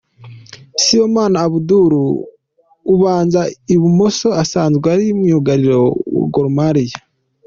Sibomana 0.81 1.37
Abouba 1.45 1.97
ubanza 2.93 3.41
i 3.75 3.75
bumoso 3.81 4.27
asanzwe 4.41 4.85
ari 4.95 5.05
myugariro 5.19 5.79
wa 6.17 6.23
Gor'mariah. 6.35 6.97